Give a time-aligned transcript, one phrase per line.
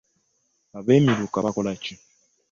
[0.77, 1.93] Abeemiruka bakola ki?